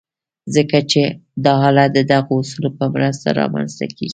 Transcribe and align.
ځکه 0.55 0.77
چې 0.91 1.03
دا 1.45 1.53
حالت 1.61 1.89
د 1.93 1.99
دغو 2.11 2.33
اصولو 2.41 2.69
په 2.77 2.85
مرسته 2.95 3.27
رامنځته 3.39 3.85
کېږي. 3.95 4.09